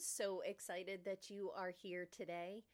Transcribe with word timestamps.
so 0.00 0.40
excited 0.44 1.00
that 1.04 1.30
you 1.30 1.50
are 1.56 1.72
here 1.76 2.08
today. 2.10 2.64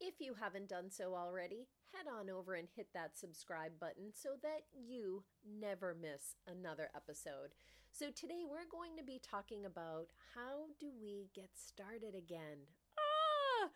If 0.00 0.14
you 0.20 0.34
haven't 0.34 0.68
done 0.68 0.90
so 0.90 1.14
already, 1.14 1.68
head 1.92 2.06
on 2.12 2.28
over 2.28 2.54
and 2.54 2.68
hit 2.74 2.88
that 2.94 3.16
subscribe 3.16 3.72
button 3.80 4.10
so 4.12 4.30
that 4.42 4.62
you 4.74 5.22
never 5.60 5.94
miss 5.94 6.36
another 6.46 6.90
episode. 6.96 7.54
So, 7.92 8.06
today 8.10 8.42
we're 8.48 8.70
going 8.70 8.96
to 8.96 9.04
be 9.04 9.20
talking 9.22 9.66
about 9.66 10.06
how 10.34 10.66
do 10.80 10.90
we 11.00 11.28
get 11.34 11.50
started 11.54 12.14
again? 12.16 12.66
Ah! 12.98 13.68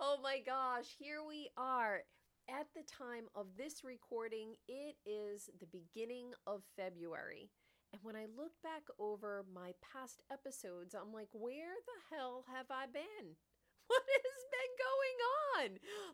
Oh 0.00 0.18
my 0.22 0.38
gosh, 0.44 0.94
here 0.98 1.20
we 1.26 1.50
are. 1.56 2.02
At 2.48 2.68
the 2.74 2.82
time 2.82 3.24
of 3.34 3.46
this 3.58 3.84
recording, 3.84 4.54
it 4.68 4.96
is 5.04 5.50
the 5.60 5.66
beginning 5.66 6.32
of 6.46 6.62
February. 6.76 7.50
And 7.94 8.02
when 8.02 8.18
I 8.18 8.26
look 8.26 8.58
back 8.58 8.82
over 8.98 9.46
my 9.54 9.70
past 9.78 10.18
episodes, 10.26 10.98
I'm 10.98 11.14
like, 11.14 11.30
where 11.30 11.78
the 11.78 12.00
hell 12.10 12.42
have 12.50 12.66
I 12.66 12.90
been? 12.90 13.38
What 13.86 14.02
has 14.02 14.42
been 14.50 14.74
going 14.80 15.18
on? 15.30 15.68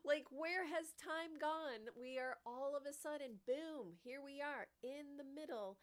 Like, 0.04 0.26
where 0.28 0.66
has 0.66 0.92
time 0.98 1.38
gone? 1.40 1.88
We 1.94 2.18
are 2.18 2.36
all 2.44 2.74
of 2.76 2.82
a 2.82 2.92
sudden, 2.92 3.38
boom, 3.46 3.94
here 4.02 4.20
we 4.20 4.42
are 4.42 4.66
in 4.82 5.16
the 5.16 5.24
middle. 5.24 5.78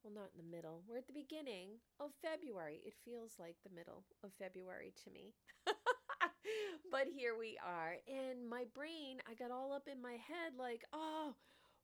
Well, 0.00 0.14
not 0.14 0.30
in 0.32 0.40
the 0.40 0.48
middle. 0.48 0.86
We're 0.86 1.02
at 1.02 1.10
the 1.10 1.18
beginning 1.18 1.82
of 1.98 2.16
February. 2.22 2.80
It 2.86 2.94
feels 3.04 3.36
like 3.42 3.58
the 3.60 3.74
middle 3.74 4.06
of 4.22 4.30
February 4.38 4.94
to 5.04 5.10
me. 5.10 5.34
but 6.94 7.10
here 7.12 7.34
we 7.36 7.58
are. 7.58 7.98
And 8.06 8.48
my 8.48 8.64
brain, 8.72 9.20
I 9.28 9.34
got 9.34 9.50
all 9.50 9.74
up 9.74 9.90
in 9.90 10.00
my 10.00 10.16
head 10.16 10.56
like, 10.56 10.86
oh, 10.94 11.34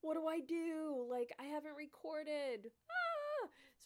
what 0.00 0.14
do 0.14 0.26
I 0.26 0.40
do? 0.40 1.04
Like, 1.10 1.34
I 1.38 1.50
haven't 1.50 1.76
recorded. 1.76 2.70
Ah, 2.88 3.07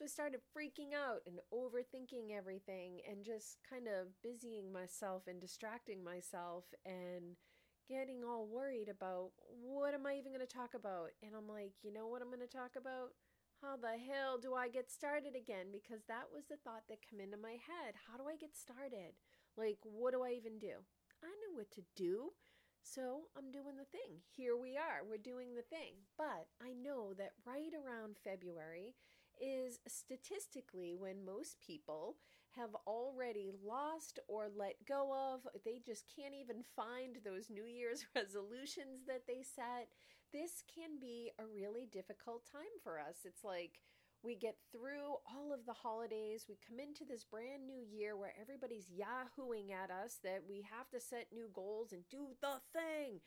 So 0.02 0.06
I 0.06 0.08
started 0.08 0.40
freaking 0.50 0.98
out 0.98 1.22
and 1.30 1.38
overthinking 1.54 2.34
everything 2.34 2.98
and 3.06 3.22
just 3.22 3.62
kind 3.62 3.86
of 3.86 4.10
busying 4.18 4.72
myself 4.72 5.30
and 5.30 5.38
distracting 5.40 6.02
myself 6.02 6.64
and 6.84 7.38
getting 7.86 8.26
all 8.26 8.50
worried 8.50 8.90
about 8.90 9.30
what 9.46 9.94
am 9.94 10.02
I 10.02 10.18
even 10.18 10.34
going 10.34 10.44
to 10.44 10.50
talk 10.50 10.74
about? 10.74 11.14
And 11.22 11.38
I'm 11.38 11.46
like, 11.46 11.78
you 11.86 11.94
know 11.94 12.10
what 12.10 12.18
I'm 12.18 12.34
going 12.34 12.42
to 12.42 12.50
talk 12.50 12.74
about? 12.74 13.14
How 13.62 13.78
the 13.78 13.94
hell 13.94 14.42
do 14.42 14.58
I 14.58 14.66
get 14.66 14.90
started 14.90 15.38
again? 15.38 15.70
Because 15.70 16.02
that 16.10 16.26
was 16.34 16.50
the 16.50 16.58
thought 16.66 16.82
that 16.90 17.06
came 17.06 17.22
into 17.22 17.38
my 17.38 17.62
head. 17.62 17.94
How 17.94 18.18
do 18.18 18.26
I 18.26 18.34
get 18.34 18.58
started? 18.58 19.14
Like, 19.54 19.78
what 19.86 20.18
do 20.18 20.26
I 20.26 20.34
even 20.34 20.58
do? 20.58 20.82
I 21.22 21.30
knew 21.30 21.54
what 21.54 21.70
to 21.78 21.86
do. 21.94 22.34
So 22.82 23.30
I'm 23.38 23.54
doing 23.54 23.78
the 23.78 23.86
thing. 23.94 24.18
Here 24.34 24.58
we 24.58 24.74
are. 24.74 25.06
We're 25.06 25.22
doing 25.22 25.54
the 25.54 25.62
thing. 25.70 26.02
But 26.18 26.50
I 26.58 26.74
know 26.74 27.14
that 27.14 27.38
right 27.46 27.70
around 27.70 28.18
February 28.26 28.98
is 29.42 29.80
statistically 29.88 30.94
when 30.94 31.24
most 31.24 31.58
people 31.60 32.16
have 32.56 32.74
already 32.86 33.50
lost 33.64 34.18
or 34.28 34.48
let 34.54 34.74
go 34.86 35.34
of, 35.34 35.40
they 35.64 35.80
just 35.84 36.04
can't 36.14 36.34
even 36.34 36.62
find 36.76 37.16
those 37.24 37.50
New 37.50 37.64
Year's 37.64 38.06
resolutions 38.14 39.04
that 39.06 39.26
they 39.26 39.42
set. 39.42 39.88
This 40.32 40.62
can 40.72 40.98
be 41.00 41.30
a 41.38 41.44
really 41.44 41.88
difficult 41.90 42.44
time 42.50 42.76
for 42.82 43.00
us. 43.00 43.24
It's 43.24 43.44
like, 43.44 43.80
we 44.22 44.36
get 44.36 44.54
through 44.70 45.18
all 45.26 45.52
of 45.52 45.66
the 45.66 45.72
holidays. 45.72 46.46
We 46.48 46.56
come 46.68 46.78
into 46.78 47.04
this 47.04 47.24
brand 47.24 47.66
new 47.66 47.82
year 47.82 48.16
where 48.16 48.32
everybody's 48.40 48.86
yahooing 48.86 49.72
at 49.72 49.90
us 49.90 50.18
that 50.22 50.44
we 50.48 50.64
have 50.70 50.88
to 50.90 51.00
set 51.00 51.26
new 51.32 51.50
goals 51.52 51.92
and 51.92 52.02
do 52.08 52.28
the 52.40 52.62
thing. 52.72 53.18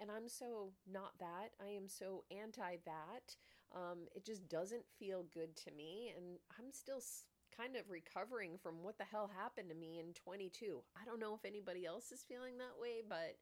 And 0.00 0.10
I'm 0.10 0.28
so 0.28 0.72
not 0.90 1.18
that. 1.20 1.50
I 1.60 1.70
am 1.76 1.88
so 1.88 2.24
anti 2.30 2.76
that. 2.86 3.36
Um, 3.74 4.08
it 4.14 4.24
just 4.24 4.48
doesn't 4.48 4.84
feel 4.98 5.26
good 5.32 5.56
to 5.64 5.70
me. 5.70 6.12
And 6.16 6.38
I'm 6.58 6.72
still 6.72 7.02
kind 7.56 7.76
of 7.76 7.90
recovering 7.90 8.58
from 8.62 8.82
what 8.82 8.98
the 8.98 9.04
hell 9.04 9.30
happened 9.34 9.68
to 9.68 9.74
me 9.74 9.98
in 9.98 10.14
22. 10.14 10.80
I 11.00 11.04
don't 11.04 11.20
know 11.20 11.34
if 11.34 11.44
anybody 11.44 11.84
else 11.86 12.12
is 12.12 12.24
feeling 12.26 12.58
that 12.58 12.80
way, 12.80 13.02
but 13.06 13.36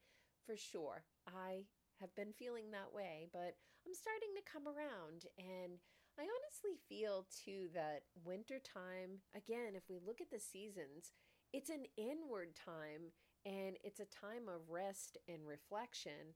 for 0.47 0.56
sure, 0.56 1.04
I 1.26 1.66
have 2.00 2.15
been 2.15 2.32
feeling 2.32 2.70
that 2.70 2.92
way. 2.94 3.28
But 3.32 3.56
I'm 3.86 3.94
starting 3.94 4.34
to 4.36 4.53
come 4.53 4.66
around. 4.66 5.26
And 5.38 5.78
I 6.19 6.25
honestly 6.25 6.81
feel 6.88 7.26
too 7.44 7.69
that 7.75 8.03
wintertime, 8.25 9.20
again, 9.36 9.76
if 9.76 9.84
we 9.88 9.98
look 10.04 10.20
at 10.20 10.31
the 10.31 10.41
seasons, 10.41 11.12
it's 11.53 11.70
an 11.70 11.84
inward 11.97 12.56
time 12.56 13.12
and 13.44 13.76
it's 13.84 14.00
a 14.00 14.06
time 14.06 14.48
of 14.48 14.70
rest 14.70 15.19
and 15.28 15.47
reflection. 15.47 16.34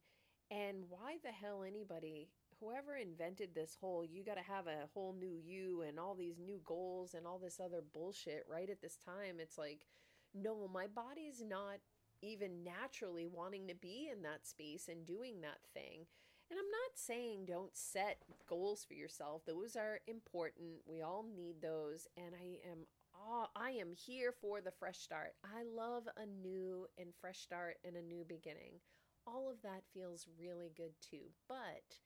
And 0.50 0.84
why 0.88 1.16
the 1.22 1.32
hell 1.32 1.64
anybody, 1.66 2.28
whoever 2.60 2.97
invented 2.97 3.54
this 3.54 3.76
whole, 3.81 4.04
you 4.04 4.25
got 4.25 4.37
to 4.37 4.43
have 4.43 4.66
a 4.66 4.88
whole 4.93 5.15
new 5.19 5.34
you 5.43 5.82
and 5.82 5.98
all 5.98 6.15
these 6.15 6.38
new 6.38 6.60
goals 6.65 7.15
and 7.15 7.26
all 7.26 7.38
this 7.38 7.59
other 7.59 7.82
bullshit 7.93 8.44
right 8.48 8.69
at 8.69 8.82
this 8.82 8.97
time, 8.97 9.37
it's 9.38 9.59
like, 9.59 9.87
no, 10.34 10.69
my 10.72 10.87
body's 10.87 11.43
not 11.47 11.78
even 12.22 12.62
naturally 12.62 13.26
wanting 13.26 13.66
to 13.69 13.75
be 13.75 14.10
in 14.12 14.22
that 14.22 14.47
space 14.47 14.88
and 14.88 15.06
doing 15.06 15.41
that 15.41 15.59
thing. 15.72 16.06
And 16.50 16.59
I'm 16.59 16.71
not 16.71 16.97
saying 16.97 17.47
don't 17.47 17.76
set 17.76 18.19
goals 18.48 18.84
for 18.84 18.94
yourself. 18.94 19.42
Those 19.47 19.77
are 19.77 20.00
important. 20.06 20.82
We 20.87 21.00
all 21.00 21.25
need 21.25 21.62
those. 21.62 22.09
And 22.16 22.34
I 22.34 22.69
am 22.69 22.87
oh, 23.15 23.47
I 23.54 23.71
am 23.71 23.92
here 23.94 24.32
for 24.41 24.60
the 24.60 24.72
fresh 24.72 24.98
start. 24.98 25.34
I 25.44 25.62
love 25.62 26.04
a 26.16 26.27
new 26.27 26.87
and 26.98 27.10
fresh 27.21 27.38
start 27.38 27.77
and 27.84 27.97
a 27.97 28.03
new 28.03 28.25
beginning. 28.28 28.81
All 29.27 29.48
of 29.48 29.62
that 29.62 29.82
feels 29.94 30.27
really 30.41 30.72
good 30.77 30.92
too. 31.00 31.31
But 31.48 31.98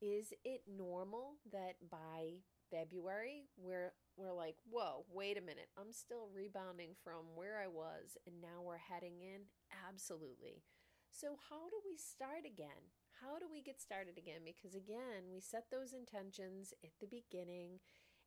is 0.00 0.32
it 0.44 0.62
normal 0.68 1.36
that 1.52 1.76
by 1.90 2.42
February 2.70 3.48
we're 3.56 3.92
we're 4.16 4.32
like, 4.32 4.56
whoa, 4.70 5.04
wait 5.10 5.36
a 5.36 5.40
minute. 5.42 5.68
I'm 5.76 5.90
still 5.92 6.28
rebounding 6.32 6.94
from 7.02 7.34
where 7.34 7.58
I 7.58 7.66
was 7.66 8.16
and 8.26 8.40
now 8.40 8.62
we're 8.62 8.78
heading 8.78 9.18
in? 9.20 9.50
Absolutely. 9.88 10.62
So, 11.10 11.36
how 11.50 11.66
do 11.70 11.78
we 11.84 11.96
start 11.96 12.46
again? 12.46 12.94
How 13.20 13.38
do 13.38 13.46
we 13.50 13.62
get 13.62 13.80
started 13.80 14.18
again? 14.18 14.42
Because 14.46 14.74
again, 14.74 15.30
we 15.32 15.40
set 15.40 15.66
those 15.70 15.92
intentions 15.94 16.72
at 16.84 16.90
the 17.00 17.06
beginning 17.10 17.78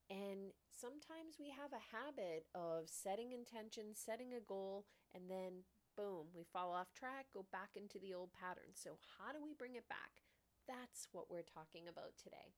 and 0.09 0.51
sometimes 0.71 1.35
we 1.39 1.49
have 1.51 1.71
a 1.75 1.87
habit 1.95 2.45
of 2.55 2.89
setting 2.89 3.31
intentions, 3.33 3.99
setting 3.99 4.33
a 4.33 4.41
goal, 4.43 4.85
and 5.13 5.29
then 5.29 5.63
boom, 5.97 6.27
we 6.35 6.43
fall 6.43 6.71
off 6.71 6.93
track, 6.93 7.27
go 7.33 7.45
back 7.51 7.71
into 7.75 7.99
the 7.99 8.13
old 8.13 8.31
pattern. 8.33 8.71
So, 8.75 8.97
how 9.17 9.33
do 9.33 9.39
we 9.43 9.53
bring 9.53 9.75
it 9.75 9.87
back? 9.89 10.26
That's 10.67 11.07
what 11.11 11.31
we're 11.31 11.47
talking 11.47 11.87
about 11.87 12.13
today. 12.21 12.53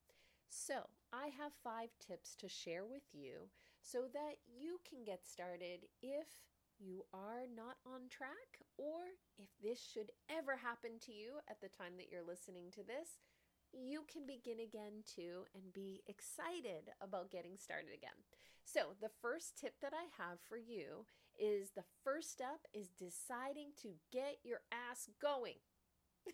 So, 0.50 0.90
I 1.14 1.30
have 1.38 1.54
five 1.64 1.90
tips 2.00 2.36
to 2.36 2.50
share 2.50 2.86
with 2.86 3.06
you 3.14 3.50
so 3.82 4.06
that 4.14 4.42
you 4.50 4.80
can 4.88 5.04
get 5.06 5.28
started 5.28 5.86
if 6.02 6.28
you 6.80 7.06
are 7.14 7.46
not 7.54 7.78
on 7.86 8.10
track 8.10 8.66
or 8.78 9.14
if 9.38 9.50
this 9.62 9.80
should 9.80 10.12
ever 10.30 10.56
happen 10.58 10.98
to 11.06 11.12
you 11.12 11.38
at 11.50 11.62
the 11.62 11.70
time 11.70 11.98
that 11.98 12.10
you're 12.10 12.26
listening 12.26 12.72
to 12.72 12.84
this 12.84 13.20
you 13.74 14.06
can 14.12 14.26
begin 14.26 14.60
again 14.60 15.06
too 15.06 15.46
and 15.54 15.74
be 15.74 16.02
excited 16.08 16.90
about 17.02 17.32
getting 17.32 17.58
started 17.58 17.94
again. 17.94 18.18
So, 18.66 18.94
the 19.02 19.10
first 19.22 19.58
tip 19.58 19.76
that 19.82 19.94
I 19.94 20.06
have 20.22 20.40
for 20.48 20.58
you 20.58 21.06
is 21.38 21.72
the 21.72 21.88
first 22.04 22.32
step 22.32 22.68
is 22.74 22.90
deciding 22.90 23.72
to 23.82 23.98
get 24.12 24.38
your 24.44 24.62
ass 24.72 25.10
going. 25.22 25.58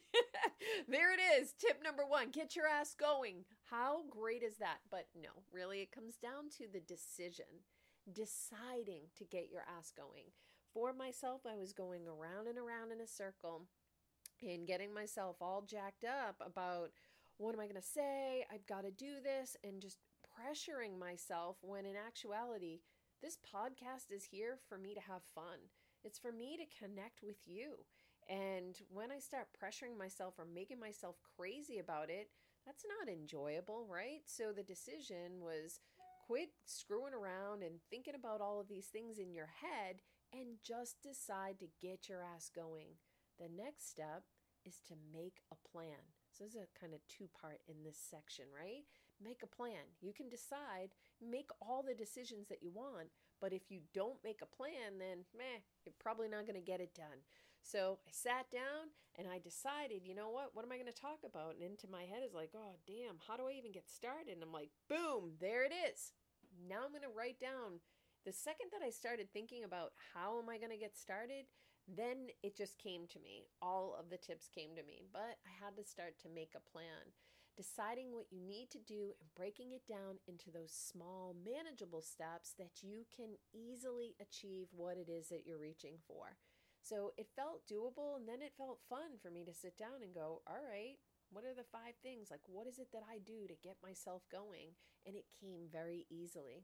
there 0.88 1.14
it 1.14 1.20
is. 1.40 1.54
Tip 1.54 1.84
number 1.84 2.06
one 2.06 2.30
get 2.32 2.56
your 2.56 2.68
ass 2.68 2.96
going. 2.96 3.46
How 3.70 4.04
great 4.10 4.44
is 4.44 4.58
that? 4.58 4.80
But 4.90 5.08
no, 5.20 5.30
really, 5.52 5.82
it 5.82 5.92
comes 5.92 6.16
down 6.16 6.50
to 6.58 6.66
the 6.72 6.80
decision, 6.80 7.64
deciding 8.12 9.04
to 9.18 9.24
get 9.24 9.50
your 9.52 9.64
ass 9.78 9.92
going. 9.96 10.32
For 10.74 10.94
myself, 10.94 11.42
I 11.50 11.56
was 11.56 11.74
going 11.74 12.04
around 12.08 12.48
and 12.48 12.58
around 12.58 12.92
in 12.92 13.00
a 13.00 13.08
circle 13.08 13.64
and 14.42 14.68
getting 14.68 14.94
myself 14.94 15.38
all 15.42 15.62
jacked 15.62 16.04
up 16.04 16.36
about 16.46 16.92
what 17.38 17.54
am 17.54 17.60
I 17.60 17.66
going 17.66 17.76
to 17.76 17.82
say? 17.82 18.46
I've 18.52 18.66
got 18.66 18.84
to 18.84 18.92
do 18.92 19.20
this, 19.24 19.58
and 19.64 19.82
just 19.82 20.00
pressuring 20.24 20.98
myself 20.98 21.58
when 21.62 21.86
in 21.86 21.96
actuality, 21.96 22.80
this 23.22 23.38
podcast 23.38 24.12
is 24.12 24.26
here 24.32 24.58
for 24.68 24.78
me 24.78 24.94
to 24.94 25.02
have 25.02 25.22
fun. 25.34 25.72
It's 26.04 26.20
for 26.20 26.32
me 26.32 26.58
to 26.58 26.86
connect 26.86 27.24
with 27.24 27.38
you. 27.46 27.86
And 28.30 28.76
when 28.90 29.12
I 29.12 29.20
start 29.20 29.48
pressuring 29.54 29.98
myself 29.98 30.36
or 30.40 30.46
making 30.46 30.80
myself 30.80 31.16
crazy 31.38 31.80
about 31.80 32.10
it, 32.10 32.30
that's 32.66 32.86
not 33.00 33.14
enjoyable, 33.14 33.86
right? 33.88 34.22
So 34.26 34.52
the 34.52 34.64
decision 34.64 35.42
was 35.42 35.80
quit 36.26 36.50
screwing 36.66 37.14
around 37.14 37.62
and 37.62 37.76
thinking 37.92 38.16
about 38.16 38.42
all 38.42 38.60
of 38.60 38.68
these 38.68 38.88
things 38.88 39.20
in 39.20 39.34
your 39.34 39.50
head 39.62 40.02
and 40.34 40.58
just 40.64 41.02
decide 41.04 41.60
to 41.60 41.68
get 41.80 42.10
your 42.10 42.24
ass 42.24 42.50
going. 42.54 42.98
The 43.38 43.50
next 43.56 43.90
step 43.90 44.24
is 44.66 44.80
to 44.88 44.96
make 45.14 45.42
a 45.52 45.70
plan. 45.70 46.02
So 46.32 46.44
this 46.44 46.56
is 46.56 46.62
a 46.66 46.80
kind 46.80 46.94
of 46.94 47.00
two 47.08 47.30
part 47.40 47.62
in 47.68 47.84
this 47.84 47.98
section, 47.98 48.46
right? 48.52 48.84
Make 49.24 49.42
a 49.44 49.56
plan. 49.56 49.94
You 50.02 50.12
can 50.12 50.28
decide, 50.28 50.92
make 51.22 51.50
all 51.62 51.84
the 51.86 51.94
decisions 51.94 52.48
that 52.50 52.64
you 52.64 52.72
want, 52.74 53.14
but 53.40 53.54
if 53.54 53.70
you 53.70 53.80
don't 53.94 54.24
make 54.24 54.42
a 54.42 54.56
plan, 54.56 54.98
then 55.00 55.24
meh, 55.38 55.62
you're 55.86 55.94
probably 56.00 56.28
not 56.28 56.48
going 56.48 56.60
to 56.60 56.72
get 56.72 56.82
it 56.82 56.96
done. 56.96 57.24
So 57.66 57.98
I 58.06 58.12
sat 58.14 58.46
down 58.54 58.94
and 59.18 59.26
I 59.28 59.40
decided, 59.42 60.06
you 60.06 60.14
know 60.14 60.30
what? 60.30 60.54
What 60.54 60.64
am 60.64 60.72
I 60.72 60.78
going 60.78 60.86
to 60.86 60.94
talk 60.94 61.26
about? 61.26 61.58
And 61.58 61.66
into 61.66 61.90
my 61.90 62.06
head 62.06 62.22
is 62.22 62.38
like, 62.38 62.54
oh, 62.54 62.78
damn, 62.86 63.18
how 63.26 63.38
do 63.42 63.50
I 63.50 63.58
even 63.58 63.74
get 63.74 63.90
started? 63.90 64.38
And 64.38 64.44
I'm 64.46 64.54
like, 64.54 64.70
boom, 64.88 65.34
there 65.42 65.66
it 65.66 65.74
is. 65.74 66.14
Now 66.70 66.86
I'm 66.86 66.94
going 66.94 67.02
to 67.02 67.18
write 67.18 67.42
down 67.42 67.82
The 68.26 68.34
second 68.34 68.74
that 68.74 68.86
I 68.86 68.90
started 68.90 69.30
thinking 69.32 69.64
about 69.64 69.94
how 70.14 70.42
am 70.42 70.50
I 70.50 70.58
going 70.58 70.74
to 70.74 70.82
get 70.82 70.98
started, 70.98 71.46
then 71.88 72.34
it 72.42 72.58
just 72.58 72.80
came 72.82 73.06
to 73.14 73.20
me. 73.20 73.46
All 73.62 73.96
of 74.00 74.10
the 74.10 74.18
tips 74.18 74.50
came 74.50 74.74
to 74.76 74.84
me, 74.84 75.06
but 75.14 75.38
I 75.46 75.54
had 75.64 75.78
to 75.78 75.86
start 75.86 76.18
to 76.24 76.34
make 76.34 76.58
a 76.58 76.70
plan. 76.74 77.14
Deciding 77.56 78.12
what 78.12 78.26
you 78.32 78.42
need 78.42 78.70
to 78.72 78.80
do 78.80 79.14
and 79.22 79.30
breaking 79.38 79.74
it 79.74 79.86
down 79.88 80.18
into 80.28 80.50
those 80.50 80.74
small, 80.74 81.36
manageable 81.46 82.02
steps 82.02 82.54
that 82.58 82.82
you 82.82 83.06
can 83.16 83.38
easily 83.54 84.16
achieve 84.20 84.68
what 84.72 84.98
it 84.98 85.08
is 85.08 85.30
that 85.30 85.46
you're 85.46 85.62
reaching 85.62 86.02
for. 86.08 86.36
So 86.86 87.18
it 87.18 87.34
felt 87.36 87.66
doable, 87.66 88.14
and 88.14 88.30
then 88.30 88.46
it 88.46 88.54
felt 88.54 88.86
fun 88.88 89.18
for 89.18 89.32
me 89.32 89.44
to 89.44 89.58
sit 89.58 89.74
down 89.74 90.06
and 90.06 90.14
go, 90.14 90.46
All 90.46 90.62
right, 90.62 91.02
what 91.34 91.44
are 91.44 91.58
the 91.58 91.66
five 91.74 91.98
things? 92.04 92.30
Like, 92.30 92.46
what 92.46 92.68
is 92.68 92.78
it 92.78 92.94
that 92.94 93.02
I 93.10 93.18
do 93.18 93.50
to 93.50 93.64
get 93.66 93.82
myself 93.82 94.22
going? 94.32 94.78
And 95.06 95.16
it 95.16 95.26
came 95.34 95.66
very 95.72 96.06
easily. 96.14 96.62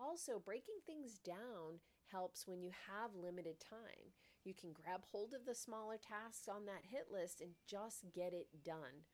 Also, 0.00 0.40
breaking 0.40 0.80
things 0.86 1.20
down 1.20 1.84
helps 2.10 2.46
when 2.46 2.62
you 2.62 2.70
have 2.88 3.12
limited 3.12 3.60
time. 3.60 4.16
You 4.42 4.54
can 4.54 4.72
grab 4.72 5.04
hold 5.12 5.34
of 5.34 5.44
the 5.44 5.54
smaller 5.54 5.98
tasks 6.00 6.48
on 6.48 6.64
that 6.64 6.88
hit 6.88 7.12
list 7.12 7.42
and 7.42 7.52
just 7.68 8.08
get 8.14 8.32
it 8.32 8.48
done. 8.64 9.04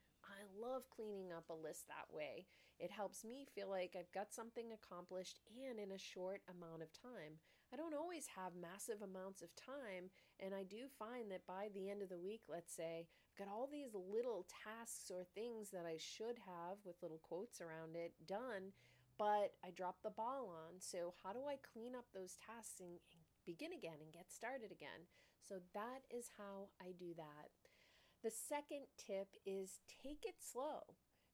Love 0.55 0.83
cleaning 0.89 1.31
up 1.35 1.49
a 1.49 1.53
list 1.53 1.87
that 1.87 2.07
way. 2.15 2.47
It 2.79 2.91
helps 2.91 3.23
me 3.23 3.47
feel 3.55 3.69
like 3.69 3.95
I've 3.97 4.11
got 4.11 4.33
something 4.33 4.71
accomplished 4.71 5.39
and 5.51 5.79
in 5.79 5.91
a 5.91 5.99
short 5.99 6.41
amount 6.47 6.81
of 6.81 6.91
time. 6.91 7.39
I 7.73 7.77
don't 7.77 7.95
always 7.95 8.27
have 8.35 8.55
massive 8.55 9.01
amounts 9.01 9.41
of 9.41 9.49
time, 9.55 10.11
and 10.39 10.53
I 10.53 10.63
do 10.63 10.87
find 10.99 11.31
that 11.31 11.47
by 11.47 11.67
the 11.73 11.89
end 11.89 12.01
of 12.01 12.09
the 12.09 12.19
week, 12.19 12.43
let's 12.47 12.73
say, 12.73 13.07
I've 13.07 13.45
got 13.45 13.51
all 13.51 13.67
these 13.67 13.91
little 13.95 14.45
tasks 14.63 15.11
or 15.11 15.25
things 15.35 15.71
that 15.71 15.85
I 15.85 15.97
should 15.97 16.39
have 16.45 16.77
with 16.85 17.01
little 17.01 17.19
quotes 17.19 17.59
around 17.59 17.95
it 17.95 18.13
done 18.27 18.71
but 19.17 19.55
I 19.63 19.71
dropped 19.71 20.03
the 20.03 20.09
ball 20.11 20.51
on. 20.51 20.79
So, 20.79 21.13
how 21.23 21.31
do 21.31 21.47
I 21.47 21.55
clean 21.73 21.95
up 21.95 22.05
those 22.13 22.35
tasks 22.35 22.79
and, 22.79 22.99
and 23.11 23.21
begin 23.45 23.71
again 23.71 24.03
and 24.03 24.11
get 24.11 24.31
started 24.31 24.71
again? 24.71 25.07
So, 25.47 25.59
that 25.73 26.03
is 26.11 26.31
how 26.37 26.69
I 26.81 26.91
do 26.97 27.15
that. 27.17 27.64
The 28.23 28.31
second 28.31 28.85
tip 28.97 29.27
is 29.45 29.79
take 30.03 30.23
it 30.25 30.35
slow. 30.39 30.81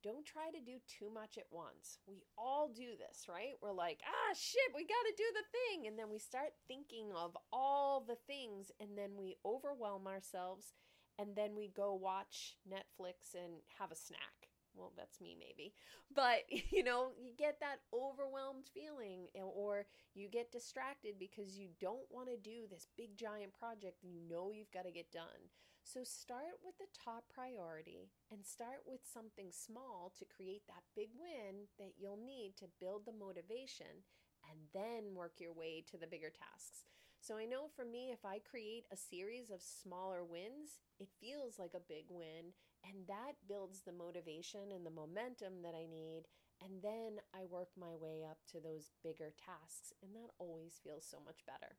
Don't 0.04 0.26
try 0.26 0.50
to 0.50 0.60
do 0.60 0.80
too 0.88 1.14
much 1.14 1.38
at 1.38 1.46
once. 1.52 2.00
We 2.08 2.24
all 2.38 2.68
do 2.68 2.98
this, 2.98 3.28
right? 3.30 3.54
We're 3.62 3.72
like, 3.72 4.02
ah, 4.06 4.34
shit, 4.34 4.74
we 4.76 4.82
got 4.82 5.06
to 5.06 5.14
do 5.16 5.24
the 5.34 5.48
thing. 5.52 5.88
And 5.88 5.98
then 5.98 6.10
we 6.10 6.18
start 6.18 6.54
thinking 6.68 7.12
of 7.16 7.38
all 7.54 8.04
the 8.06 8.18
things, 8.26 8.72
and 8.80 8.98
then 8.98 9.12
we 9.16 9.36
overwhelm 9.46 10.08
ourselves, 10.08 10.74
and 11.20 11.36
then 11.36 11.56
we 11.56 11.68
go 11.68 11.94
watch 11.94 12.58
Netflix 12.68 13.36
and 13.36 13.62
have 13.78 13.92
a 13.92 13.96
snack 13.96 14.50
well, 14.76 14.92
that's 14.98 15.20
me 15.22 15.36
maybe. 15.40 15.74
But, 16.14 16.44
you 16.72 16.84
know, 16.84 17.12
you 17.20 17.32
get 17.38 17.60
that 17.60 17.82
overwhelmed 17.94 18.66
feeling 18.74 19.28
or 19.36 19.86
you 20.14 20.30
get 20.30 20.52
distracted 20.52 21.16
because 21.20 21.58
you 21.58 21.70
don't 21.80 22.10
want 22.10 22.30
to 22.30 22.38
do 22.38 22.68
this 22.70 22.88
big 22.98 23.16
giant 23.16 23.54
project 23.54 24.04
you 24.04 24.20
know 24.30 24.52
you've 24.52 24.72
got 24.72 24.86
to 24.86 24.92
get 24.92 25.12
done. 25.12 25.50
So 25.84 26.04
start 26.04 26.64
with 26.64 26.78
the 26.78 26.88
top 26.94 27.26
priority 27.34 28.12
and 28.32 28.46
start 28.46 28.88
with 28.88 29.02
something 29.04 29.52
small 29.52 30.14
to 30.18 30.26
create 30.26 30.64
that 30.68 30.88
big 30.96 31.10
win 31.20 31.68
that 31.78 31.94
you'll 32.00 32.22
need 32.22 32.56
to 32.58 32.72
build 32.80 33.06
the 33.06 33.12
motivation 33.18 34.06
and 34.50 34.60
then 34.74 35.14
work 35.14 35.34
your 35.40 35.54
way 35.54 35.84
to 35.92 35.98
the 35.98 36.08
bigger 36.08 36.32
tasks. 36.32 36.86
So 37.20 37.38
I 37.38 37.46
know 37.46 37.68
for 37.76 37.86
me, 37.86 38.10
if 38.10 38.26
I 38.26 38.40
create 38.40 38.86
a 38.92 38.98
series 38.98 39.52
of 39.52 39.62
smaller 39.62 40.24
wins, 40.24 40.82
it 41.00 41.10
feels 41.20 41.60
like 41.60 41.76
a 41.76 41.88
big 41.88 42.10
win, 42.10 42.50
and 42.82 43.06
that 43.06 43.38
builds 43.48 43.82
the 43.82 43.94
motivation 43.94 44.74
and 44.74 44.84
the 44.86 44.90
momentum 44.96 45.62
that 45.62 45.78
I 45.78 45.86
need. 45.86 46.26
And 46.66 46.82
then 46.82 47.22
I 47.30 47.46
work 47.46 47.70
my 47.78 47.94
way 47.94 48.26
up 48.26 48.38
to 48.54 48.60
those 48.60 48.90
bigger 49.04 49.34
tasks, 49.38 49.94
and 50.02 50.16
that 50.18 50.34
always 50.40 50.82
feels 50.82 51.06
so 51.06 51.22
much 51.24 51.46
better. 51.46 51.78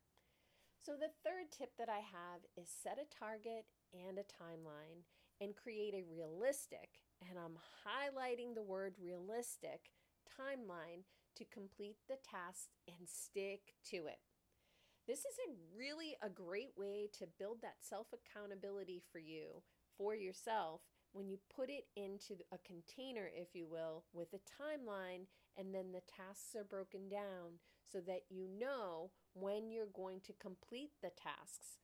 So, 0.79 0.95
the 0.99 1.11
third 1.23 1.51
tip 1.51 1.75
that 1.77 1.87
I 1.87 2.03
have 2.03 2.43
is 2.55 2.67
set 2.67 2.99
a 2.99 3.07
target 3.07 3.67
and 3.93 4.17
a 4.17 4.21
timeline 4.21 5.05
and 5.41 5.55
create 5.55 5.93
a 5.93 6.03
realistic, 6.09 6.99
and 7.21 7.37
I'm 7.37 7.57
highlighting 7.85 8.55
the 8.55 8.63
word 8.63 8.95
realistic, 9.01 9.91
timeline 10.27 11.03
to 11.35 11.45
complete 11.45 11.97
the 12.07 12.17
task 12.29 12.69
and 12.87 13.07
stick 13.07 13.73
to 13.89 14.07
it. 14.07 14.19
This 15.07 15.19
is 15.19 15.37
a 15.47 15.77
really 15.77 16.15
a 16.21 16.29
great 16.29 16.71
way 16.77 17.09
to 17.19 17.27
build 17.37 17.57
that 17.61 17.77
self 17.81 18.07
accountability 18.13 19.01
for 19.11 19.19
you, 19.19 19.61
for 19.97 20.15
yourself, 20.15 20.81
when 21.11 21.29
you 21.29 21.37
put 21.53 21.69
it 21.69 21.85
into 21.95 22.35
a 22.51 22.57
container, 22.65 23.29
if 23.35 23.49
you 23.53 23.67
will, 23.67 24.05
with 24.13 24.29
a 24.33 24.37
timeline, 24.37 25.25
and 25.57 25.73
then 25.73 25.91
the 25.91 26.01
tasks 26.01 26.55
are 26.55 26.63
broken 26.63 27.09
down 27.09 27.59
so 27.91 27.99
that 27.99 28.21
you 28.29 28.47
know 28.59 29.11
when 29.33 29.69
you're 29.71 29.93
going 29.93 30.19
to 30.21 30.33
complete 30.39 30.91
the 31.01 31.11
tasks. 31.11 31.77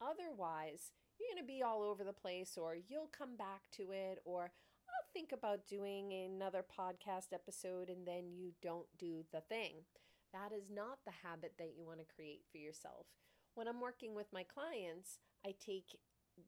Otherwise, 0.00 0.90
you're 1.22 1.34
going 1.34 1.46
to 1.46 1.52
be 1.52 1.62
all 1.62 1.82
over 1.82 2.04
the 2.04 2.12
place, 2.12 2.58
or 2.60 2.76
you'll 2.88 3.10
come 3.16 3.36
back 3.36 3.62
to 3.76 3.92
it, 3.92 4.18
or 4.24 4.50
I'll 4.88 5.12
think 5.14 5.32
about 5.32 5.66
doing 5.68 6.12
another 6.12 6.64
podcast 6.64 7.32
episode 7.32 7.88
and 7.88 8.06
then 8.06 8.32
you 8.34 8.52
don't 8.60 8.86
do 8.98 9.24
the 9.32 9.40
thing. 9.40 9.84
That 10.32 10.52
is 10.52 10.70
not 10.70 10.98
the 11.04 11.12
habit 11.22 11.54
that 11.58 11.74
you 11.76 11.86
want 11.86 12.00
to 12.00 12.14
create 12.14 12.42
for 12.50 12.58
yourself. 12.58 13.06
When 13.54 13.68
I'm 13.68 13.80
working 13.80 14.14
with 14.14 14.32
my 14.32 14.42
clients, 14.42 15.18
I 15.46 15.54
take 15.64 15.96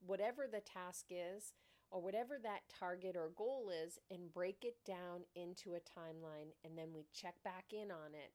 whatever 0.07 0.47
the 0.51 0.61
task 0.61 1.07
is 1.11 1.53
or 1.91 2.01
whatever 2.01 2.39
that 2.43 2.63
target 2.79 3.17
or 3.17 3.31
goal 3.37 3.71
is 3.71 3.99
and 4.11 4.33
break 4.33 4.65
it 4.65 4.77
down 4.87 5.21
into 5.35 5.75
a 5.75 6.01
timeline 6.01 6.53
and 6.65 6.77
then 6.77 6.89
we 6.95 7.07
check 7.13 7.35
back 7.45 7.67
in 7.73 7.91
on 7.91 8.15
it. 8.15 8.33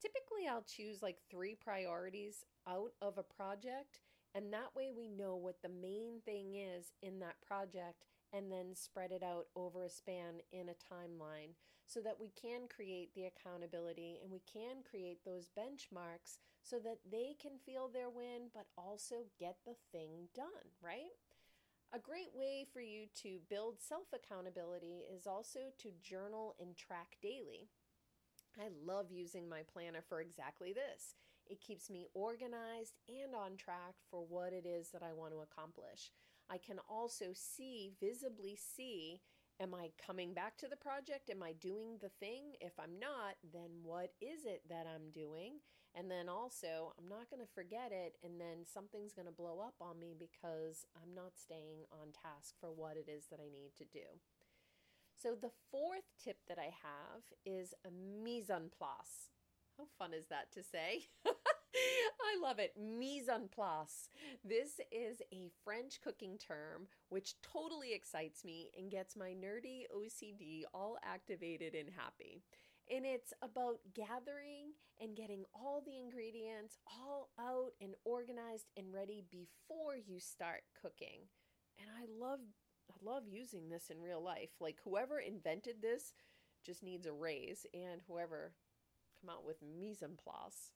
Typically, 0.00 0.48
I'll 0.48 0.62
choose 0.62 1.02
like 1.02 1.18
three 1.30 1.54
priorities 1.54 2.44
out 2.68 2.92
of 3.02 3.18
a 3.18 3.22
project, 3.22 4.00
and 4.34 4.52
that 4.52 4.74
way 4.76 4.90
we 4.96 5.08
know 5.08 5.36
what 5.36 5.62
the 5.62 5.68
main 5.68 6.20
thing 6.24 6.54
is 6.54 6.92
in 7.02 7.18
that 7.20 7.40
project 7.46 8.04
and 8.32 8.50
then 8.50 8.74
spread 8.74 9.10
it 9.10 9.22
out 9.22 9.46
over 9.56 9.84
a 9.84 9.90
span 9.90 10.40
in 10.52 10.68
a 10.68 10.94
timeline 10.94 11.50
so 11.86 12.00
that 12.00 12.20
we 12.20 12.30
can 12.40 12.68
create 12.74 13.12
the 13.14 13.24
accountability 13.24 14.20
and 14.22 14.30
we 14.30 14.40
can 14.52 14.82
create 14.88 15.18
those 15.24 15.50
benchmarks 15.58 16.38
so 16.62 16.78
that 16.78 16.98
they 17.10 17.34
can 17.40 17.52
feel 17.66 17.88
their 17.88 18.08
win 18.08 18.50
but 18.54 18.66
also 18.78 19.26
get 19.38 19.56
the 19.66 19.74
thing 19.90 20.28
done, 20.34 20.70
right? 20.82 21.10
A 21.92 21.98
great 21.98 22.30
way 22.32 22.64
for 22.72 22.80
you 22.80 23.06
to 23.22 23.40
build 23.48 23.80
self 23.80 24.06
accountability 24.14 25.02
is 25.12 25.26
also 25.26 25.74
to 25.78 25.88
journal 26.00 26.54
and 26.60 26.76
track 26.76 27.16
daily. 27.20 27.68
I 28.56 28.68
love 28.84 29.06
using 29.10 29.48
my 29.48 29.62
planner 29.72 30.02
for 30.08 30.20
exactly 30.20 30.72
this. 30.72 31.14
It 31.50 31.60
keeps 31.60 31.90
me 31.90 32.06
organized 32.14 32.94
and 33.08 33.34
on 33.34 33.56
track 33.56 33.94
for 34.08 34.24
what 34.24 34.52
it 34.52 34.64
is 34.64 34.90
that 34.90 35.02
I 35.02 35.12
want 35.12 35.32
to 35.32 35.40
accomplish. 35.40 36.12
I 36.48 36.58
can 36.58 36.78
also 36.88 37.26
see, 37.34 37.92
visibly 38.00 38.56
see, 38.56 39.20
am 39.60 39.74
I 39.74 39.90
coming 40.04 40.32
back 40.32 40.56
to 40.58 40.68
the 40.68 40.76
project? 40.76 41.28
Am 41.28 41.42
I 41.42 41.52
doing 41.52 41.98
the 42.00 42.10
thing? 42.20 42.54
If 42.60 42.72
I'm 42.78 43.00
not, 43.00 43.34
then 43.52 43.82
what 43.82 44.12
is 44.20 44.46
it 44.46 44.62
that 44.68 44.86
I'm 44.86 45.10
doing? 45.12 45.58
And 45.94 46.08
then 46.08 46.28
also, 46.28 46.94
I'm 46.96 47.08
not 47.08 47.28
going 47.30 47.42
to 47.42 47.52
forget 47.52 47.90
it, 47.90 48.14
and 48.22 48.40
then 48.40 48.62
something's 48.64 49.12
going 49.12 49.26
to 49.26 49.32
blow 49.34 49.58
up 49.58 49.74
on 49.80 49.98
me 49.98 50.14
because 50.16 50.86
I'm 50.94 51.14
not 51.14 51.34
staying 51.34 51.82
on 51.90 52.14
task 52.14 52.54
for 52.60 52.70
what 52.70 52.96
it 52.96 53.10
is 53.10 53.26
that 53.30 53.40
I 53.40 53.50
need 53.50 53.74
to 53.78 53.84
do. 53.84 54.06
So, 55.20 55.34
the 55.34 55.50
fourth 55.70 56.06
tip 56.22 56.38
that 56.48 56.58
I 56.58 56.70
have 56.82 57.26
is 57.44 57.74
a 57.84 57.90
mise 57.90 58.50
en 58.50 58.70
place. 58.70 59.30
How 59.76 59.84
fun 59.98 60.14
is 60.14 60.26
that 60.26 60.52
to 60.52 60.62
say? 60.62 61.08
I 61.74 62.40
love 62.42 62.58
it. 62.58 62.74
Mise 62.78 63.28
en 63.28 63.48
place. 63.48 64.08
This 64.44 64.80
is 64.90 65.20
a 65.32 65.50
French 65.64 66.00
cooking 66.02 66.38
term 66.38 66.86
which 67.08 67.34
totally 67.42 67.92
excites 67.92 68.44
me 68.44 68.70
and 68.78 68.90
gets 68.90 69.16
my 69.16 69.30
nerdy 69.30 69.84
OCD 69.94 70.62
all 70.74 70.98
activated 71.04 71.74
and 71.74 71.88
happy. 71.96 72.42
And 72.90 73.06
it's 73.06 73.32
about 73.42 73.78
gathering 73.94 74.72
and 75.00 75.16
getting 75.16 75.44
all 75.54 75.82
the 75.84 75.96
ingredients 75.98 76.78
all 76.86 77.30
out 77.38 77.72
and 77.80 77.94
organized 78.04 78.66
and 78.76 78.92
ready 78.92 79.22
before 79.30 79.96
you 79.96 80.18
start 80.18 80.62
cooking. 80.80 81.28
And 81.78 81.88
I 81.90 82.06
love 82.18 82.40
I 82.90 82.94
love 83.08 83.22
using 83.28 83.68
this 83.68 83.90
in 83.90 84.02
real 84.02 84.22
life. 84.22 84.50
Like 84.60 84.78
whoever 84.84 85.20
invented 85.20 85.76
this 85.80 86.12
just 86.66 86.82
needs 86.82 87.06
a 87.06 87.12
raise 87.12 87.64
and 87.72 88.00
whoever 88.08 88.52
come 89.20 89.30
out 89.30 89.46
with 89.46 89.56
mise 89.62 90.02
en 90.02 90.16
place 90.16 90.72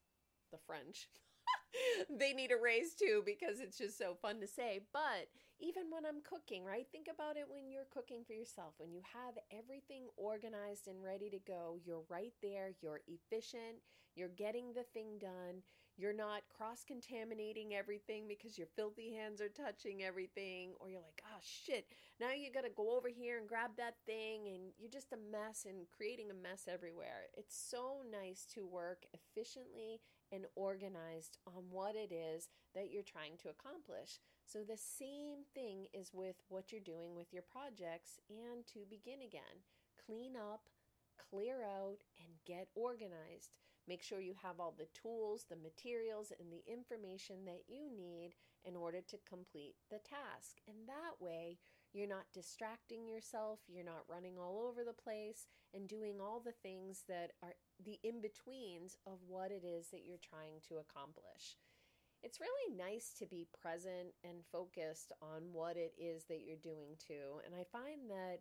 the 0.55 0.63
French. 0.67 1.09
they 2.19 2.33
need 2.33 2.53
a 2.53 2.57
raise 2.57 2.95
too 2.95 3.23
because 3.27 3.59
it's 3.59 3.79
just 3.79 3.99
so 3.99 4.15
fun 4.15 4.41
to 4.41 4.47
say. 4.47 4.81
But 4.93 5.27
even 5.59 5.91
when 5.91 6.07
I'm 6.07 6.23
cooking, 6.23 6.65
right? 6.65 6.87
Think 6.93 7.09
about 7.13 7.37
it 7.37 7.47
when 7.49 7.71
you're 7.71 7.91
cooking 7.91 8.23
for 8.27 8.33
yourself. 8.33 8.75
When 8.79 8.93
you 8.93 9.01
have 9.13 9.35
everything 9.51 10.07
organized 10.17 10.87
and 10.87 11.03
ready 11.03 11.31
to 11.31 11.39
go, 11.47 11.79
you're 11.85 12.07
right 12.09 12.33
there, 12.43 12.71
you're 12.81 13.01
efficient, 13.07 13.83
you're 14.15 14.29
getting 14.29 14.73
the 14.73 14.87
thing 14.95 15.19
done. 15.19 15.63
You're 15.97 16.13
not 16.13 16.43
cross 16.51 16.83
contaminating 16.85 17.75
everything 17.75 18.25
because 18.27 18.59
your 18.59 18.67
filthy 18.75 19.15
hands 19.15 19.41
are 19.41 19.49
touching 19.49 20.03
everything, 20.03 20.73
or 20.81 20.91
you're 20.91 21.01
like, 21.01 21.23
oh 21.25 21.39
shit, 21.41 21.87
now 22.21 22.33
you 22.33 22.51
gotta 22.53 22.69
go 22.69 22.97
over 22.97 23.09
here 23.09 23.39
and 23.39 23.49
grab 23.49 23.71
that 23.77 23.95
thing, 24.05 24.49
and 24.49 24.73
you're 24.77 24.91
just 24.91 25.13
a 25.13 25.31
mess 25.31 25.67
and 25.69 25.87
creating 25.97 26.33
a 26.33 26.35
mess 26.35 26.67
everywhere. 26.67 27.31
It's 27.37 27.57
so 27.57 28.03
nice 28.11 28.45
to 28.55 28.67
work 28.67 29.05
efficiently 29.13 30.01
and 30.35 30.47
organized 30.57 31.39
on 31.47 31.71
what 31.71 31.95
it 31.95 32.13
is 32.13 32.49
that 32.75 32.91
you're 32.91 33.07
trying 33.07 33.37
to 33.39 33.49
accomplish. 33.49 34.19
So, 34.47 34.61
the 34.61 34.77
same 34.77 35.47
thing 35.55 35.87
is 35.95 36.11
with 36.13 36.37
what 36.49 36.73
you're 36.73 36.81
doing 36.81 37.15
with 37.15 37.33
your 37.33 37.45
projects 37.45 38.19
and 38.29 38.67
to 38.75 38.81
begin 38.91 39.23
again. 39.23 39.63
Clean 40.05 40.35
up, 40.37 40.69
clear 41.31 41.63
out, 41.63 42.03
and 42.19 42.35
get 42.45 42.69
organized. 42.75 43.55
Make 43.87 44.03
sure 44.03 44.21
you 44.21 44.35
have 44.43 44.61
all 44.61 44.75
the 44.77 44.89
tools, 44.95 45.47
the 45.49 45.57
materials, 45.57 46.33
and 46.41 46.51
the 46.51 46.65
information 46.71 47.45
that 47.45 47.65
you 47.69 47.91
need 47.95 48.33
in 48.65 48.77
order 48.77 49.01
to 49.01 49.29
complete 49.29 49.75
the 49.91 49.99
task. 49.99 50.61
And 50.67 50.89
that 50.89 51.21
way, 51.21 51.59
you're 51.95 52.09
not 52.09 52.33
distracting 52.35 53.09
yourself, 53.09 53.61
you're 53.69 53.85
not 53.85 54.05
running 54.09 54.37
all 54.39 54.67
over 54.69 54.83
the 54.85 54.93
place 54.93 55.47
and 55.73 55.89
doing 55.89 56.21
all 56.21 56.43
the 56.45 56.59
things 56.63 57.05
that 57.09 57.33
are 57.43 57.55
the 57.85 57.99
in 58.03 58.21
betweens 58.21 58.97
of 59.07 59.19
what 59.27 59.51
it 59.51 59.65
is 59.65 59.89
that 59.89 60.05
you're 60.05 60.19
trying 60.19 60.61
to 60.69 60.77
accomplish. 60.77 61.57
It's 62.23 62.41
really 62.41 62.77
nice 62.77 63.13
to 63.19 63.27
be 63.27 63.47
present 63.61 64.15
and 64.25 64.45
focused 64.51 65.13
on 65.21 65.53
what 65.53 65.77
it 65.77 65.93
is 65.99 66.25
that 66.25 66.41
you're 66.47 66.57
doing 66.57 66.97
too. 66.99 67.41
And 67.45 67.55
I 67.55 67.65
find 67.65 68.09
that 68.09 68.41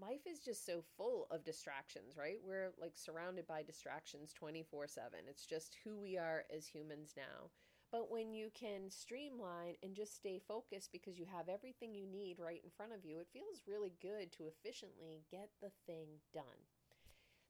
life 0.00 0.26
is 0.26 0.40
just 0.40 0.66
so 0.66 0.82
full 0.96 1.26
of 1.30 1.44
distractions, 1.44 2.16
right? 2.18 2.38
We're 2.44 2.72
like 2.80 2.96
surrounded 2.96 3.46
by 3.46 3.62
distractions 3.62 4.32
24 4.32 4.88
7. 4.88 5.10
It's 5.28 5.46
just 5.46 5.76
who 5.84 5.96
we 5.96 6.18
are 6.18 6.44
as 6.54 6.66
humans 6.66 7.14
now. 7.16 7.50
But 7.94 8.10
when 8.10 8.32
you 8.32 8.50
can 8.58 8.90
streamline 8.90 9.76
and 9.80 9.94
just 9.94 10.16
stay 10.16 10.40
focused 10.48 10.90
because 10.90 11.16
you 11.16 11.26
have 11.30 11.48
everything 11.48 11.94
you 11.94 12.08
need 12.08 12.40
right 12.40 12.60
in 12.64 12.70
front 12.76 12.92
of 12.92 13.04
you, 13.04 13.20
it 13.20 13.28
feels 13.32 13.62
really 13.68 13.92
good 14.02 14.32
to 14.32 14.48
efficiently 14.48 15.22
get 15.30 15.50
the 15.62 15.70
thing 15.86 16.18
done. 16.32 16.66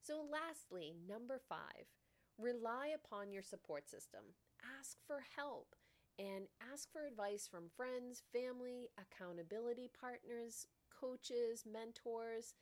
So, 0.02 0.22
lastly, 0.30 0.92
number 1.08 1.40
five, 1.48 1.88
rely 2.36 2.92
upon 2.94 3.32
your 3.32 3.40
support 3.40 3.88
system. 3.88 4.20
Ask 4.78 4.98
for 5.06 5.24
help 5.34 5.74
and 6.18 6.44
ask 6.70 6.92
for 6.92 7.06
advice 7.06 7.48
from 7.50 7.70
friends, 7.74 8.22
family, 8.30 8.90
accountability 9.00 9.90
partners, 9.98 10.66
coaches, 10.92 11.64
mentors, 11.64 12.52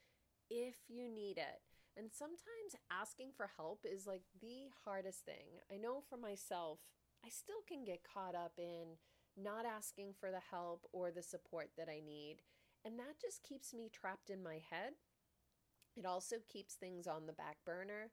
if 0.48 0.76
you 0.86 1.08
need 1.08 1.36
it. 1.36 1.62
And 1.96 2.12
sometimes 2.12 2.78
asking 2.92 3.30
for 3.36 3.50
help 3.56 3.84
is 3.84 4.06
like 4.06 4.22
the 4.40 4.70
hardest 4.84 5.24
thing. 5.24 5.58
I 5.68 5.78
know 5.78 6.00
for 6.08 6.16
myself, 6.16 6.78
I 7.24 7.28
still 7.28 7.62
can 7.66 7.84
get 7.84 8.02
caught 8.02 8.34
up 8.34 8.52
in 8.58 8.98
not 9.36 9.64
asking 9.64 10.14
for 10.18 10.30
the 10.30 10.42
help 10.50 10.86
or 10.92 11.10
the 11.10 11.22
support 11.22 11.70
that 11.78 11.88
I 11.88 12.00
need. 12.04 12.38
And 12.84 12.98
that 12.98 13.20
just 13.20 13.42
keeps 13.42 13.72
me 13.72 13.88
trapped 13.92 14.30
in 14.30 14.42
my 14.42 14.60
head. 14.70 14.94
It 15.96 16.04
also 16.04 16.36
keeps 16.48 16.74
things 16.74 17.06
on 17.06 17.26
the 17.26 17.32
back 17.32 17.58
burner 17.64 18.10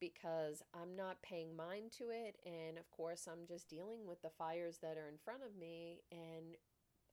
because 0.00 0.62
I'm 0.74 0.96
not 0.96 1.22
paying 1.22 1.56
mind 1.56 1.92
to 1.98 2.04
it. 2.10 2.36
And 2.44 2.78
of 2.78 2.90
course, 2.90 3.28
I'm 3.30 3.46
just 3.46 3.68
dealing 3.68 4.06
with 4.06 4.22
the 4.22 4.30
fires 4.30 4.78
that 4.82 4.96
are 4.96 5.08
in 5.08 5.18
front 5.24 5.42
of 5.44 5.58
me. 5.58 6.02
And 6.10 6.56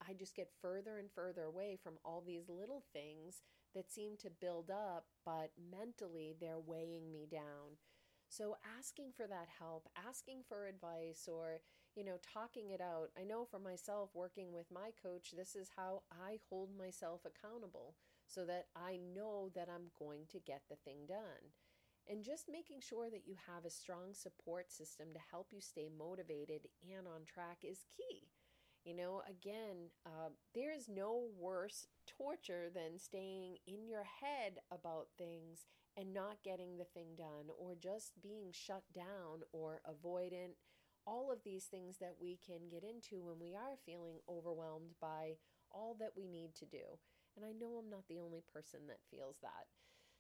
I 0.08 0.14
just 0.14 0.36
get 0.36 0.50
further 0.62 0.98
and 0.98 1.10
further 1.14 1.44
away 1.44 1.78
from 1.82 1.94
all 2.04 2.24
these 2.26 2.50
little 2.50 2.84
things 2.94 3.42
that 3.74 3.92
seem 3.92 4.18
to 4.18 4.30
build 4.30 4.70
up, 4.70 5.06
but 5.26 5.52
mentally 5.72 6.36
they're 6.40 6.60
weighing 6.60 7.12
me 7.12 7.28
down. 7.30 7.78
So 8.34 8.58
asking 8.80 9.12
for 9.16 9.28
that 9.28 9.48
help, 9.60 9.88
asking 9.96 10.42
for 10.50 10.66
advice, 10.66 11.30
or, 11.32 11.62
you 11.96 12.04
know, 12.04 12.18
talking 12.34 12.72
it 12.72 12.82
out. 12.82 13.10
I 13.16 13.24
know 13.24 13.46
for 13.46 13.60
myself, 13.60 14.10
working 14.16 14.52
with 14.52 14.72
my 14.74 14.90
coach, 15.04 15.36
this 15.38 15.56
is 15.56 15.70
how 15.76 16.02
I 16.12 16.40
hold 16.50 16.76
myself 16.76 17.22
accountable 17.28 17.94
so 18.26 18.44
that 18.46 18.66
I 18.76 18.98
know 18.98 19.52
that 19.54 19.70
I'm 19.70 19.92
going 20.00 20.26
to 20.32 20.40
get 20.40 20.64
the 20.68 20.78
thing 20.78 21.06
done. 21.08 21.54
And 22.10 22.24
just 22.24 22.50
making 22.52 22.82
sure 22.82 23.12
that 23.12 23.28
you 23.28 23.36
have 23.48 23.66
a 23.66 23.70
strong 23.70 24.14
support 24.14 24.72
system 24.72 25.14
to 25.14 25.20
help 25.30 25.50
you 25.52 25.62
stay 25.62 25.88
motivated 25.96 26.62
and 26.82 27.08
on 27.08 27.26
track 27.32 27.60
is 27.62 27.86
key. 27.96 28.30
You 28.84 28.96
know, 28.96 29.22
again, 29.30 29.92
uh, 30.08 30.30
there 30.56 30.74
is 30.74 30.90
no 30.90 31.28
worse 31.40 31.86
torture 32.08 32.70
than 32.74 32.98
staying 32.98 33.58
in 33.68 33.88
your 33.88 34.04
head 34.04 34.60
about 34.72 35.08
things 35.18 35.66
and 35.98 36.14
not 36.14 36.44
getting 36.44 36.78
the 36.78 36.86
thing 36.86 37.16
done 37.18 37.50
or 37.58 37.76
just 37.76 38.14
being 38.22 38.52
shut 38.52 38.84
down 38.94 39.44
or 39.52 39.82
avoidant. 39.88 40.56
All 41.06 41.32
of 41.32 41.44
these 41.44 41.66
things 41.66 41.98
that 42.00 42.16
we 42.22 42.40
can 42.46 42.70
get 42.70 42.84
into 42.84 43.24
when 43.24 43.40
we 43.40 43.54
are 43.56 43.76
feeling 43.86 44.20
overwhelmed 44.30 44.96
by 45.02 45.36
all 45.72 45.96
that 46.00 46.12
we 46.16 46.28
need 46.28 46.56
to 46.56 46.66
do. 46.66 47.00
And 47.36 47.46
I 47.46 47.52
know 47.52 47.78
I'm 47.78 47.90
not 47.90 48.08
the 48.08 48.20
only 48.20 48.42
person 48.54 48.88
that 48.88 49.04
feels 49.12 49.38
that. 49.42 49.68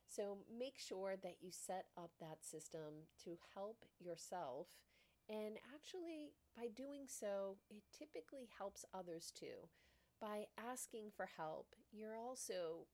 So 0.07 0.39
make 0.51 0.77
sure 0.77 1.15
that 1.21 1.37
you 1.41 1.49
set 1.51 1.85
up 1.97 2.11
that 2.19 2.43
system 2.43 3.07
to 3.23 3.37
help 3.55 3.85
yourself 3.99 4.67
and 5.29 5.57
actually, 5.73 6.33
by 6.55 6.67
doing 6.75 7.05
so, 7.07 7.57
it 7.69 7.83
typically 7.97 8.49
helps 8.57 8.85
others 8.93 9.31
too. 9.33 9.69
By 10.19 10.47
asking 10.57 11.11
for 11.15 11.29
help, 11.37 11.67
you're 11.91 12.15
also 12.17 12.87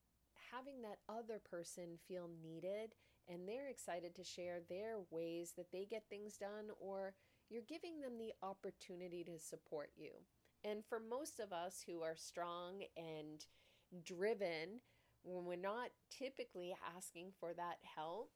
having 0.52 0.82
that 0.82 1.00
other 1.08 1.40
person 1.50 2.00
feel 2.08 2.30
needed 2.42 2.94
and 3.28 3.48
they're 3.48 3.70
excited 3.70 4.16
to 4.16 4.24
share 4.24 4.60
their 4.68 4.98
ways 5.12 5.54
that 5.56 5.72
they 5.72 5.86
get 5.86 6.04
things 6.10 6.36
done, 6.36 6.72
or 6.80 7.14
you're 7.50 7.62
giving 7.68 8.02
them 8.02 8.18
the 8.18 8.34
opportunity 8.42 9.24
to 9.24 9.40
support 9.40 9.92
you. 9.96 10.10
And 10.64 10.84
for 10.84 11.00
most 11.00 11.40
of 11.40 11.54
us 11.54 11.84
who 11.86 12.02
are 12.02 12.16
strong 12.16 12.82
and 12.98 13.46
driven, 14.04 14.82
when 15.24 15.46
we're 15.46 15.58
not 15.58 15.90
typically 16.10 16.76
asking 16.96 17.34
for 17.40 17.54
that 17.54 17.78
help, 17.96 18.32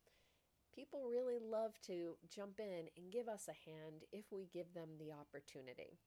People 0.73 1.05
really 1.07 1.37
love 1.37 1.77
to 1.85 2.17
jump 2.33 2.59
in 2.59 2.89
and 2.97 3.11
give 3.11 3.27
us 3.27 3.47
a 3.47 3.69
hand 3.69 4.09
if 4.11 4.25
we 4.31 4.49
give 4.51 4.73
them 4.73 4.97
the 4.97 5.13
opportunity. 5.13 5.99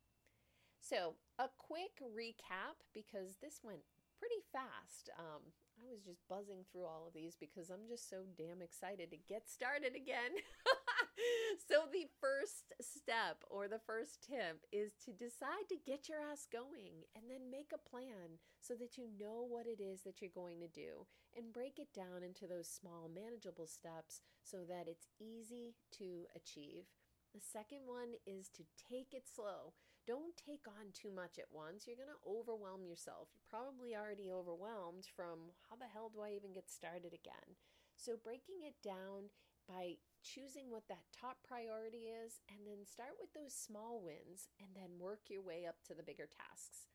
So, 0.80 1.14
a 1.38 1.46
quick 1.56 2.02
recap 2.02 2.82
because 2.92 3.38
this 3.40 3.60
went 3.62 3.86
pretty 4.18 4.42
fast. 4.52 5.10
Um, 5.18 5.54
I 5.76 5.84
was 5.92 6.00
just 6.04 6.24
buzzing 6.28 6.64
through 6.72 6.88
all 6.88 7.04
of 7.06 7.12
these 7.12 7.36
because 7.36 7.68
I'm 7.68 7.86
just 7.88 8.08
so 8.08 8.24
damn 8.36 8.62
excited 8.62 9.10
to 9.10 9.28
get 9.28 9.48
started 9.48 9.94
again. 9.94 10.32
so, 11.68 11.84
the 11.92 12.08
first 12.20 12.72
step 12.80 13.44
or 13.50 13.68
the 13.68 13.84
first 13.84 14.24
tip 14.24 14.64
is 14.72 14.92
to 15.04 15.12
decide 15.12 15.68
to 15.68 15.76
get 15.86 16.08
your 16.08 16.18
ass 16.18 16.48
going 16.50 17.04
and 17.14 17.28
then 17.28 17.50
make 17.50 17.72
a 17.76 17.88
plan 17.88 18.40
so 18.60 18.74
that 18.74 18.96
you 18.96 19.08
know 19.20 19.44
what 19.44 19.66
it 19.66 19.80
is 19.80 20.00
that 20.02 20.20
you're 20.20 20.32
going 20.34 20.60
to 20.60 20.68
do 20.68 21.04
and 21.36 21.52
break 21.52 21.78
it 21.78 21.92
down 21.92 22.24
into 22.24 22.46
those 22.46 22.68
small, 22.68 23.10
manageable 23.12 23.66
steps 23.66 24.20
so 24.42 24.64
that 24.68 24.88
it's 24.88 25.12
easy 25.20 25.76
to 26.00 26.24
achieve. 26.34 26.88
The 27.34 27.40
second 27.40 27.84
one 27.84 28.16
is 28.26 28.48
to 28.56 28.64
take 28.88 29.12
it 29.12 29.28
slow. 29.28 29.76
Don't 30.06 30.38
take 30.38 30.70
on 30.70 30.94
too 30.94 31.10
much 31.10 31.42
at 31.42 31.50
once. 31.50 31.82
You're 31.82 31.98
going 31.98 32.14
to 32.14 32.30
overwhelm 32.30 32.86
yourself. 32.86 33.26
You're 33.34 33.50
probably 33.50 33.98
already 33.98 34.30
overwhelmed 34.30 35.10
from 35.10 35.50
how 35.66 35.74
the 35.74 35.90
hell 35.90 36.14
do 36.14 36.22
I 36.22 36.38
even 36.38 36.54
get 36.54 36.70
started 36.70 37.10
again? 37.10 37.58
So, 37.98 38.14
breaking 38.14 38.62
it 38.62 38.78
down 38.86 39.34
by 39.66 39.98
choosing 40.22 40.70
what 40.70 40.86
that 40.86 41.10
top 41.10 41.42
priority 41.42 42.06
is, 42.06 42.38
and 42.46 42.62
then 42.62 42.86
start 42.86 43.18
with 43.18 43.34
those 43.34 43.50
small 43.50 43.98
wins 43.98 44.46
and 44.62 44.70
then 44.78 45.02
work 45.02 45.26
your 45.26 45.42
way 45.42 45.66
up 45.66 45.82
to 45.90 45.94
the 45.94 46.06
bigger 46.06 46.30
tasks. 46.30 46.86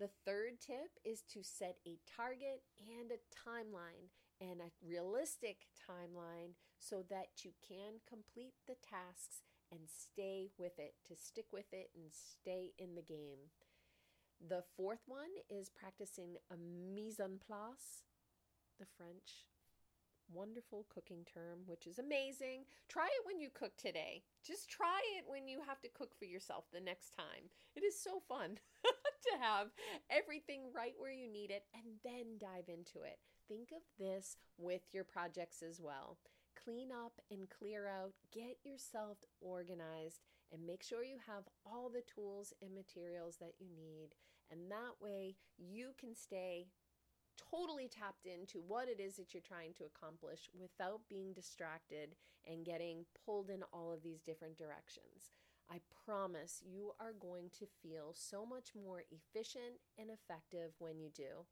The 0.00 0.12
third 0.24 0.60
tip 0.60 0.96
is 1.04 1.24
to 1.32 1.44
set 1.44 1.76
a 1.86 2.00
target 2.04 2.64
and 2.80 3.12
a 3.12 3.20
timeline 3.32 4.12
and 4.40 4.60
a 4.60 4.72
realistic 4.84 5.68
timeline 5.76 6.52
so 6.78 7.02
that 7.08 7.44
you 7.44 7.52
can 7.64 8.04
complete 8.08 8.52
the 8.66 8.76
tasks 8.80 9.40
and 9.70 9.80
stay 9.86 10.50
with 10.58 10.78
it, 10.78 10.94
to 11.08 11.16
stick 11.16 11.46
with 11.52 11.72
it 11.72 11.90
and 11.94 12.06
stay 12.12 12.72
in 12.78 12.94
the 12.94 13.02
game. 13.02 13.50
The 14.48 14.64
fourth 14.76 15.04
one 15.06 15.32
is 15.48 15.70
practicing 15.70 16.36
a 16.50 16.56
mise 16.56 17.20
en 17.20 17.38
place, 17.38 18.04
the 18.78 18.86
French 18.96 19.46
wonderful 20.32 20.86
cooking 20.88 21.24
term, 21.32 21.60
which 21.66 21.86
is 21.86 21.98
amazing. 21.98 22.64
Try 22.88 23.06
it 23.06 23.26
when 23.26 23.40
you 23.40 23.48
cook 23.52 23.76
today. 23.76 24.22
Just 24.44 24.68
try 24.68 25.00
it 25.18 25.24
when 25.26 25.48
you 25.48 25.60
have 25.66 25.80
to 25.82 25.88
cook 25.88 26.10
for 26.18 26.24
yourself 26.24 26.64
the 26.72 26.80
next 26.80 27.14
time. 27.14 27.50
It 27.74 27.84
is 27.84 28.00
so 28.00 28.22
fun 28.28 28.58
to 28.84 29.38
have 29.40 29.68
everything 30.10 30.70
right 30.74 30.94
where 30.98 31.12
you 31.12 31.30
need 31.30 31.50
it 31.50 31.64
and 31.74 31.94
then 32.04 32.38
dive 32.38 32.68
into 32.68 33.06
it. 33.06 33.18
Think 33.48 33.70
of 33.72 33.82
this 33.98 34.36
with 34.58 34.82
your 34.92 35.04
projects 35.04 35.62
as 35.62 35.80
well. 35.80 36.18
Clean 36.64 36.88
up 36.90 37.12
and 37.30 37.48
clear 37.50 37.86
out, 37.86 38.12
get 38.32 38.56
yourself 38.64 39.18
organized, 39.40 40.20
and 40.52 40.66
make 40.66 40.82
sure 40.82 41.04
you 41.04 41.18
have 41.26 41.44
all 41.64 41.88
the 41.88 42.02
tools 42.02 42.52
and 42.62 42.74
materials 42.74 43.36
that 43.40 43.54
you 43.58 43.68
need. 43.76 44.10
And 44.50 44.70
that 44.70 45.00
way 45.00 45.36
you 45.58 45.92
can 45.98 46.14
stay 46.14 46.66
totally 47.50 47.88
tapped 47.88 48.26
into 48.26 48.62
what 48.66 48.88
it 48.88 49.00
is 49.00 49.16
that 49.16 49.34
you're 49.34 49.42
trying 49.42 49.74
to 49.74 49.84
accomplish 49.84 50.48
without 50.58 51.00
being 51.08 51.32
distracted 51.32 52.16
and 52.46 52.64
getting 52.64 53.04
pulled 53.24 53.50
in 53.50 53.62
all 53.72 53.92
of 53.92 54.02
these 54.02 54.22
different 54.22 54.56
directions. 54.56 55.32
I 55.70 55.80
promise 56.06 56.62
you 56.64 56.92
are 57.00 57.12
going 57.12 57.50
to 57.58 57.66
feel 57.82 58.14
so 58.14 58.46
much 58.46 58.70
more 58.74 59.02
efficient 59.10 59.82
and 59.98 60.10
effective 60.10 60.72
when 60.78 61.00
you 61.00 61.10
do. 61.14 61.44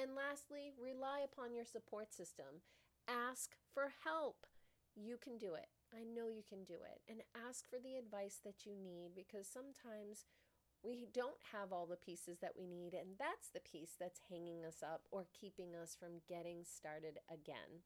And 0.00 0.14
lastly, 0.14 0.72
rely 0.80 1.20
upon 1.24 1.52
your 1.52 1.66
support 1.66 2.12
system. 2.12 2.64
Ask 3.10 3.56
for 3.74 3.90
help. 4.04 4.46
You 4.94 5.18
can 5.18 5.36
do 5.36 5.54
it. 5.54 5.66
I 5.92 6.04
know 6.04 6.28
you 6.28 6.42
can 6.48 6.62
do 6.62 6.74
it. 6.74 7.02
And 7.08 7.22
ask 7.48 7.68
for 7.68 7.78
the 7.82 7.96
advice 7.96 8.38
that 8.44 8.64
you 8.64 8.76
need 8.78 9.10
because 9.16 9.48
sometimes 9.50 10.26
we 10.82 11.08
don't 11.12 11.42
have 11.52 11.72
all 11.72 11.86
the 11.86 11.96
pieces 11.96 12.38
that 12.40 12.54
we 12.56 12.66
need, 12.66 12.94
and 12.94 13.18
that's 13.18 13.50
the 13.52 13.60
piece 13.60 13.96
that's 13.98 14.20
hanging 14.30 14.64
us 14.64 14.82
up 14.82 15.02
or 15.10 15.26
keeping 15.38 15.74
us 15.74 15.96
from 15.98 16.22
getting 16.28 16.64
started 16.64 17.18
again. 17.28 17.84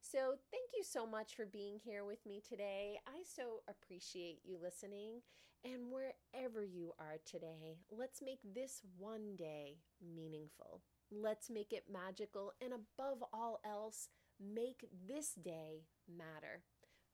So, 0.00 0.34
thank 0.50 0.70
you 0.76 0.84
so 0.84 1.06
much 1.06 1.34
for 1.34 1.46
being 1.46 1.78
here 1.82 2.04
with 2.04 2.24
me 2.26 2.42
today. 2.46 2.98
I 3.06 3.22
so 3.24 3.62
appreciate 3.68 4.40
you 4.44 4.58
listening. 4.62 5.22
And 5.64 5.92
wherever 5.92 6.64
you 6.64 6.92
are 6.98 7.18
today, 7.24 7.78
let's 7.90 8.20
make 8.20 8.40
this 8.42 8.82
one 8.98 9.36
day 9.36 9.78
meaningful. 10.14 10.82
Let's 11.10 11.50
make 11.50 11.72
it 11.72 11.84
magical. 11.92 12.52
And 12.60 12.72
above 12.72 13.22
all 13.32 13.60
else, 13.64 14.08
Make 14.40 14.88
this 15.08 15.34
day 15.34 15.84
matter. 16.08 16.62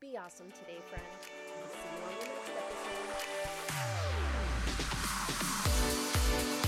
Be 0.01 0.17
awesome 0.17 0.51
today, 0.53 0.79
friend. 0.89 1.05
See 1.23 1.89
you 1.97 2.03
on 2.05 2.15
the 2.19 2.27
next 2.27 2.51
episode. 6.63 6.68